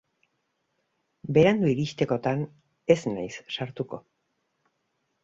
Berandu 1.37 1.69
iristekotan, 1.73 2.41
ez 2.95 2.97
naiz 3.13 3.37
sartuko. 3.59 4.01